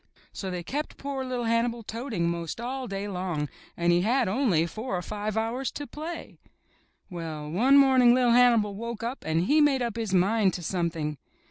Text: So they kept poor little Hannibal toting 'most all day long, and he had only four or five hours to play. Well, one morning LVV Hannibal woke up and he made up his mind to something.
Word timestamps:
So 0.33 0.49
they 0.49 0.63
kept 0.63 0.97
poor 0.97 1.23
little 1.23 1.45
Hannibal 1.45 1.83
toting 1.83 2.27
'most 2.27 2.59
all 2.59 2.87
day 2.87 3.07
long, 3.07 3.49
and 3.77 3.91
he 3.93 4.01
had 4.01 4.27
only 4.27 4.65
four 4.65 4.97
or 4.97 5.01
five 5.03 5.37
hours 5.37 5.69
to 5.73 5.85
play. 5.85 6.39
Well, 7.11 7.51
one 7.51 7.77
morning 7.77 8.15
LVV 8.15 8.31
Hannibal 8.33 8.73
woke 8.73 9.03
up 9.03 9.23
and 9.23 9.41
he 9.43 9.61
made 9.61 9.83
up 9.83 9.97
his 9.97 10.11
mind 10.11 10.55
to 10.55 10.63
something. 10.63 11.19